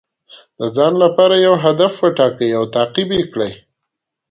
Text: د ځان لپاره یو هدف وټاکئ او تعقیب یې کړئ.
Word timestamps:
د 0.57 0.61
ځان 0.75 0.93
لپاره 1.03 1.35
یو 1.45 1.55
هدف 1.65 1.93
وټاکئ 2.01 2.49
او 2.57 2.63
تعقیب 2.75 3.09
یې 3.17 3.23
کړئ. 3.33 3.53